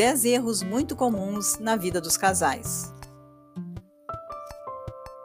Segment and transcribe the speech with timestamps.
[0.00, 2.90] 10 erros muito comuns na vida dos casais.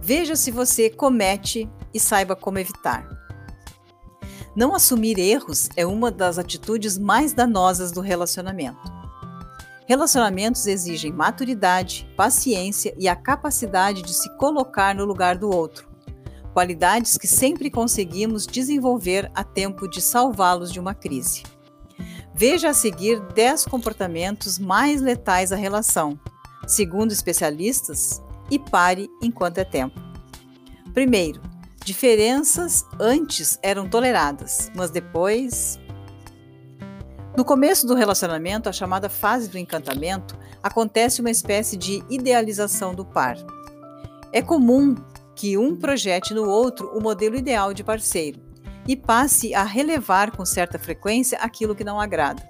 [0.00, 3.06] Veja se você comete e saiba como evitar.
[4.56, 8.80] Não assumir erros é uma das atitudes mais danosas do relacionamento.
[9.86, 15.86] Relacionamentos exigem maturidade, paciência e a capacidade de se colocar no lugar do outro,
[16.54, 21.42] qualidades que sempre conseguimos desenvolver a tempo de salvá-los de uma crise.
[22.34, 26.18] Veja a seguir 10 comportamentos mais letais à relação,
[26.66, 30.00] segundo especialistas, e pare enquanto é tempo.
[30.94, 31.40] Primeiro,
[31.84, 35.78] diferenças antes eram toleradas, mas depois.
[37.36, 43.04] No começo do relacionamento, a chamada fase do encantamento, acontece uma espécie de idealização do
[43.04, 43.36] par.
[44.32, 44.94] É comum
[45.34, 48.51] que um projete no outro o modelo ideal de parceiro
[48.86, 52.42] e passe a relevar com certa frequência aquilo que não agrada.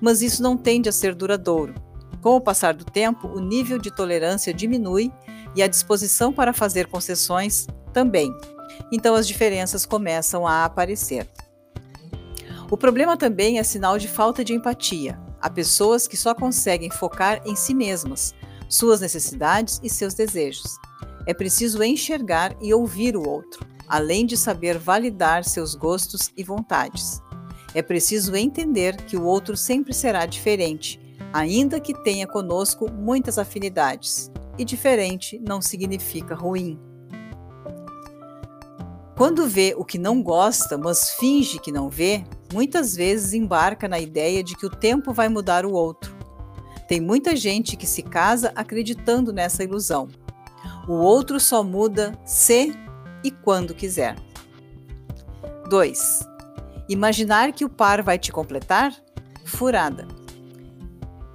[0.00, 1.74] Mas isso não tende a ser duradouro.
[2.20, 5.10] Com o passar do tempo, o nível de tolerância diminui
[5.54, 8.34] e a disposição para fazer concessões também.
[8.92, 11.28] Então as diferenças começam a aparecer.
[12.70, 15.18] O problema também é sinal de falta de empatia.
[15.40, 18.34] Há pessoas que só conseguem focar em si mesmas,
[18.68, 20.76] suas necessidades e seus desejos.
[21.26, 27.20] É preciso enxergar e ouvir o outro, além de saber validar seus gostos e vontades.
[27.74, 31.00] É preciso entender que o outro sempre será diferente,
[31.32, 36.78] ainda que tenha conosco muitas afinidades e diferente não significa ruim.
[39.16, 43.98] Quando vê o que não gosta, mas finge que não vê, muitas vezes embarca na
[43.98, 46.16] ideia de que o tempo vai mudar o outro.
[46.88, 50.08] Tem muita gente que se casa acreditando nessa ilusão.
[50.88, 52.74] O outro só muda se
[53.22, 54.16] e quando quiser.
[55.68, 56.20] 2.
[56.88, 58.94] Imaginar que o par vai te completar?
[59.44, 60.06] Furada.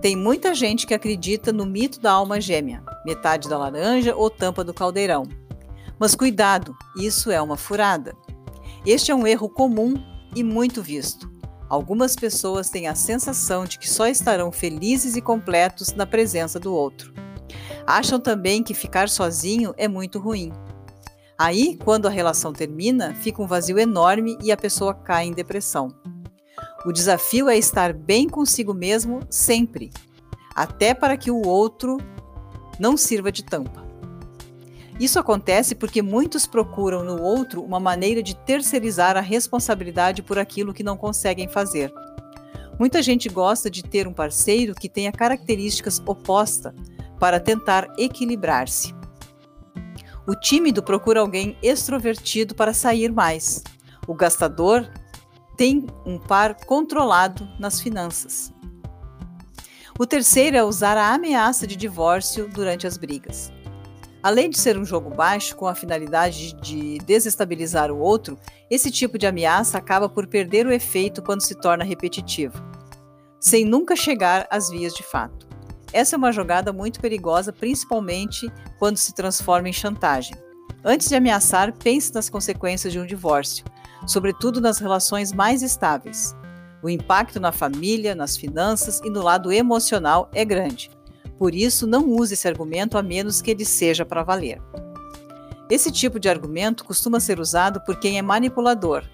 [0.00, 4.64] Tem muita gente que acredita no mito da alma gêmea metade da laranja ou tampa
[4.64, 5.22] do caldeirão.
[5.98, 8.14] Mas cuidado, isso é uma furada.
[8.84, 9.94] Este é um erro comum
[10.34, 11.30] e muito visto.
[11.68, 16.74] Algumas pessoas têm a sensação de que só estarão felizes e completos na presença do
[16.74, 17.14] outro.
[17.86, 20.52] Acham também que ficar sozinho é muito ruim.
[21.38, 25.88] Aí, quando a relação termina, fica um vazio enorme e a pessoa cai em depressão.
[26.86, 29.90] O desafio é estar bem consigo mesmo sempre,
[30.54, 31.98] até para que o outro
[32.78, 33.84] não sirva de tampa.
[34.98, 40.72] Isso acontece porque muitos procuram no outro uma maneira de terceirizar a responsabilidade por aquilo
[40.72, 41.92] que não conseguem fazer.
[42.78, 46.72] Muita gente gosta de ter um parceiro que tenha características opostas
[47.18, 48.94] para tentar equilibrar-se.
[50.26, 53.62] O tímido procura alguém extrovertido para sair mais.
[54.08, 54.90] O gastador
[55.56, 58.52] tem um par controlado nas finanças.
[59.98, 63.52] O terceiro é usar a ameaça de divórcio durante as brigas.
[64.22, 68.36] Além de ser um jogo baixo com a finalidade de desestabilizar o outro,
[68.68, 72.60] esse tipo de ameaça acaba por perder o efeito quando se torna repetitivo,
[73.40, 75.45] sem nunca chegar às vias de fato.
[75.92, 80.36] Essa é uma jogada muito perigosa, principalmente quando se transforma em chantagem.
[80.84, 83.64] Antes de ameaçar, pense nas consequências de um divórcio,
[84.06, 86.34] sobretudo nas relações mais estáveis.
[86.82, 90.90] O impacto na família, nas finanças e no lado emocional é grande.
[91.38, 94.62] Por isso, não use esse argumento a menos que ele seja para valer.
[95.68, 99.04] Esse tipo de argumento costuma ser usado por quem é manipulador.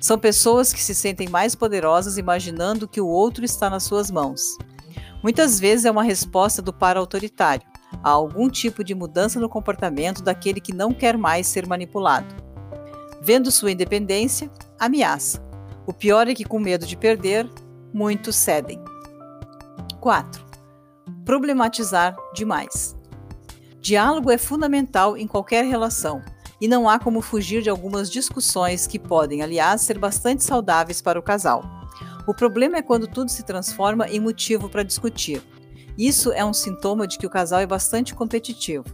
[0.00, 4.40] São pessoas que se sentem mais poderosas imaginando que o outro está nas suas mãos.
[5.26, 7.66] Muitas vezes é uma resposta do par autoritário
[8.00, 12.32] a algum tipo de mudança no comportamento daquele que não quer mais ser manipulado.
[13.20, 14.48] Vendo sua independência,
[14.78, 15.44] ameaça.
[15.84, 17.50] O pior é que, com medo de perder,
[17.92, 18.80] muitos cedem.
[20.00, 20.46] 4.
[21.24, 22.94] Problematizar demais.
[23.80, 26.22] Diálogo é fundamental em qualquer relação
[26.60, 31.18] e não há como fugir de algumas discussões que podem, aliás, ser bastante saudáveis para
[31.18, 31.75] o casal.
[32.26, 35.42] O problema é quando tudo se transforma em motivo para discutir.
[35.96, 38.84] Isso é um sintoma de que o casal é bastante competitivo.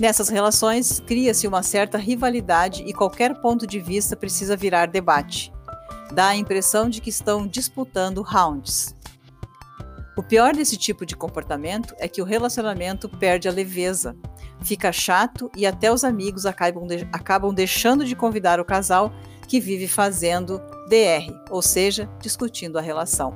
[0.00, 5.52] Nessas relações, cria-se uma certa rivalidade e qualquer ponto de vista precisa virar debate
[6.14, 8.94] dá a impressão de que estão disputando rounds.
[10.16, 14.16] O pior desse tipo de comportamento é que o relacionamento perde a leveza,
[14.62, 19.12] fica chato e até os amigos acabam, de acabam deixando de convidar o casal
[19.48, 23.34] que vive fazendo DR, ou seja, discutindo a relação.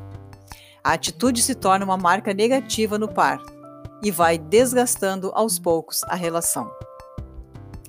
[0.84, 3.42] A atitude se torna uma marca negativa no par
[4.02, 6.70] e vai desgastando aos poucos a relação.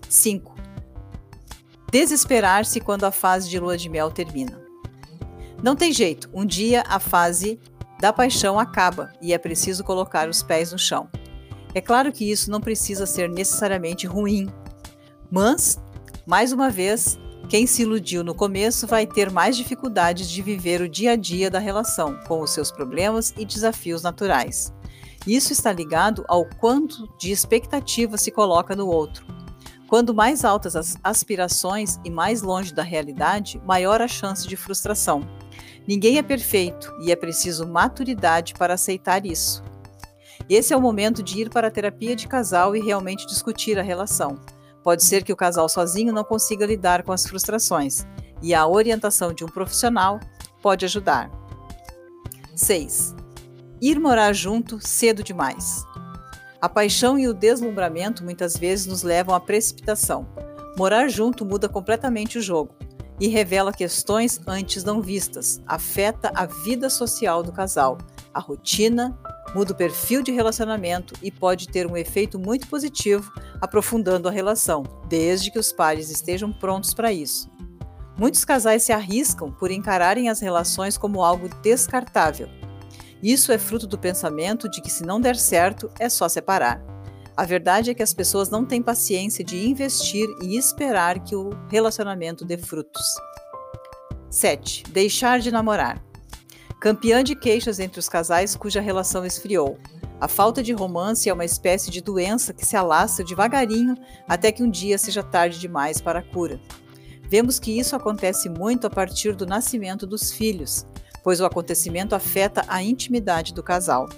[0.10, 0.56] 5.
[1.92, 4.60] Desesperar-se quando a fase de lua de mel termina.
[5.62, 7.60] Não tem jeito, um dia a fase
[8.00, 11.10] da paixão acaba e é preciso colocar os pés no chão.
[11.74, 14.50] É claro que isso não precisa ser necessariamente ruim,
[15.30, 15.78] mas,
[16.26, 20.90] mais uma vez, quem se iludiu no começo vai ter mais dificuldades de viver o
[20.90, 24.74] dia a dia da relação, com os seus problemas e desafios naturais.
[25.28, 29.26] Isso está ligado ao quanto de expectativa se coloca no outro.
[29.88, 35.28] Quando mais altas as aspirações e mais longe da realidade, maior a chance de frustração.
[35.90, 39.64] Ninguém é perfeito e é preciso maturidade para aceitar isso.
[40.48, 43.82] Esse é o momento de ir para a terapia de casal e realmente discutir a
[43.82, 44.40] relação.
[44.84, 48.06] Pode ser que o casal sozinho não consiga lidar com as frustrações,
[48.40, 50.20] e a orientação de um profissional
[50.62, 51.32] pode ajudar.
[52.56, 53.16] 6.
[53.82, 55.84] Ir morar junto cedo demais.
[56.62, 60.28] A paixão e o deslumbramento muitas vezes nos levam à precipitação.
[60.78, 62.76] Morar junto muda completamente o jogo
[63.20, 67.98] e revela questões antes não vistas, afeta a vida social do casal,
[68.34, 69.18] a rotina,
[69.54, 74.84] muda o perfil de relacionamento e pode ter um efeito muito positivo, aprofundando a relação,
[75.08, 77.50] desde que os pares estejam prontos para isso.
[78.18, 82.50] Muitos casais se arriscam por encararem as relações como algo descartável.
[83.24, 86.82] Isso é fruto do pensamento de que se não der certo, é só separar.
[87.40, 91.52] A verdade é que as pessoas não têm paciência de investir e esperar que o
[91.70, 93.02] relacionamento dê frutos.
[94.30, 94.84] 7.
[94.90, 96.04] Deixar de namorar
[96.82, 99.78] campeã de queixas entre os casais cuja relação esfriou.
[100.20, 103.96] A falta de romance é uma espécie de doença que se alastra devagarinho
[104.28, 106.60] até que um dia seja tarde demais para a cura.
[107.30, 110.86] Vemos que isso acontece muito a partir do nascimento dos filhos,
[111.24, 114.10] pois o acontecimento afeta a intimidade do casal.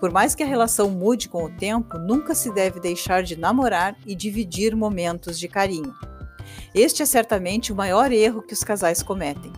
[0.00, 3.96] Por mais que a relação mude com o tempo, nunca se deve deixar de namorar
[4.06, 5.94] e dividir momentos de carinho.
[6.74, 9.52] Este é certamente o maior erro que os casais cometem.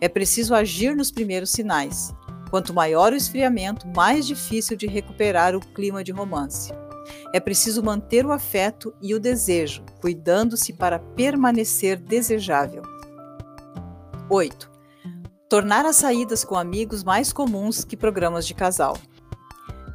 [0.00, 2.14] É preciso agir nos primeiros sinais.
[2.48, 6.72] Quanto maior o esfriamento, mais difícil de recuperar o clima de romance.
[7.32, 12.82] É preciso manter o afeto e o desejo, cuidando-se para permanecer desejável.
[14.28, 14.70] 8.
[15.48, 18.96] Tornar as saídas com amigos mais comuns que programas de casal.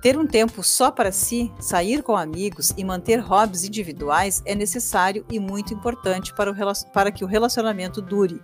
[0.05, 5.25] Ter um tempo só para si, sair com amigos e manter hobbies individuais é necessário
[5.31, 6.55] e muito importante para, o,
[6.93, 8.39] para que o relacionamento dure.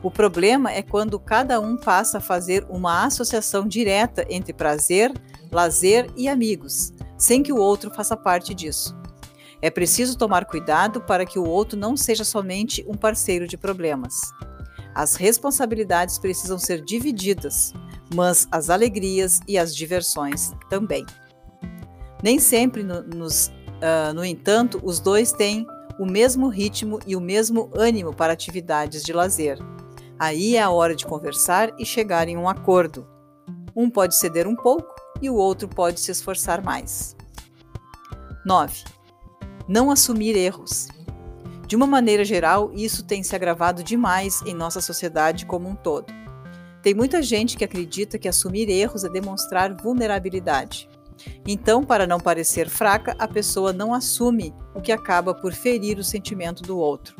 [0.00, 5.12] O problema é quando cada um passa a fazer uma associação direta entre prazer,
[5.50, 8.96] lazer e amigos, sem que o outro faça parte disso.
[9.60, 14.20] É preciso tomar cuidado para que o outro não seja somente um parceiro de problemas.
[14.94, 17.72] As responsabilidades precisam ser divididas,
[18.12, 21.04] mas as alegrias e as diversões também.
[22.22, 25.66] Nem sempre, no, nos, uh, no entanto, os dois têm
[25.98, 29.58] o mesmo ritmo e o mesmo ânimo para atividades de lazer.
[30.18, 33.06] Aí é a hora de conversar e chegar em um acordo.
[33.74, 37.16] Um pode ceder um pouco e o outro pode se esforçar mais.
[38.44, 38.84] 9.
[39.68, 40.88] Não assumir erros.
[41.66, 46.21] De uma maneira geral, isso tem se agravado demais em nossa sociedade como um todo.
[46.82, 50.88] Tem muita gente que acredita que assumir erros é demonstrar vulnerabilidade.
[51.46, 56.04] Então, para não parecer fraca, a pessoa não assume, o que acaba por ferir o
[56.04, 57.14] sentimento do outro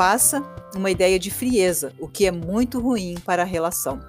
[0.00, 0.42] passa
[0.74, 4.00] uma ideia de frieza, o que é muito ruim para a relação.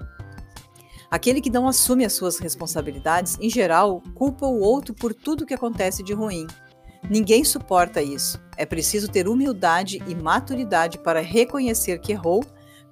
[1.10, 5.52] Aquele que não assume as suas responsabilidades, em geral, culpa o outro por tudo que
[5.52, 6.46] acontece de ruim.
[7.10, 8.40] Ninguém suporta isso.
[8.56, 12.42] É preciso ter humildade e maturidade para reconhecer que errou,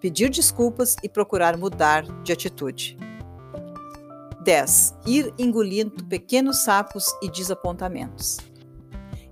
[0.00, 2.97] pedir desculpas e procurar mudar de atitude.
[4.42, 4.95] 10.
[5.07, 8.38] Ir engolindo pequenos sapos e desapontamentos.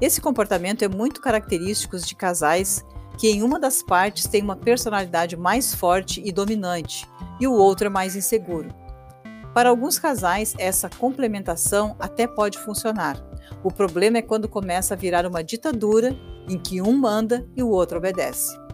[0.00, 2.84] Esse comportamento é muito característico de casais
[3.18, 7.04] que em uma das partes tem uma personalidade mais forte e dominante
[7.40, 8.72] e o outro é mais inseguro.
[9.52, 13.20] Para alguns casais, essa complementação até pode funcionar.
[13.64, 16.14] O problema é quando começa a virar uma ditadura
[16.48, 18.67] em que um manda e o outro obedece.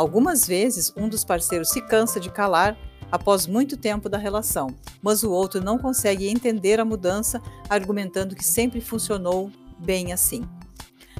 [0.00, 2.74] Algumas vezes, um dos parceiros se cansa de calar
[3.12, 7.38] após muito tempo da relação, mas o outro não consegue entender a mudança,
[7.68, 10.48] argumentando que sempre funcionou bem assim.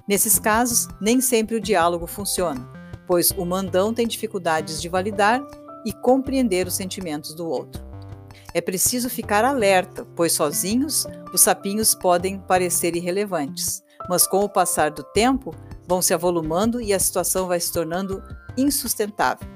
[0.08, 2.66] Nesses casos, nem sempre o diálogo funciona,
[3.06, 5.42] pois o mandão tem dificuldades de validar
[5.84, 7.84] e compreender os sentimentos do outro.
[8.54, 14.90] É preciso ficar alerta, pois sozinhos os sapinhos podem parecer irrelevantes, mas com o passar
[14.90, 15.54] do tempo
[15.90, 18.22] vão se avolumando e a situação vai se tornando
[18.56, 19.48] insustentável.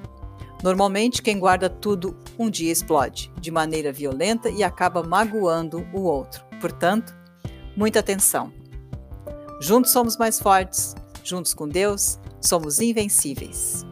[0.64, 6.44] Normalmente, quem guarda tudo um dia explode de maneira violenta e acaba magoando o outro.
[6.60, 7.14] Portanto,
[7.76, 8.52] muita atenção.
[9.60, 13.86] Juntos somos mais fortes, juntos com Deus, somos invencíveis.